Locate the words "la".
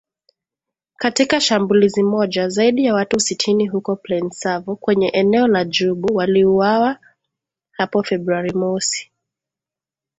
5.47-5.63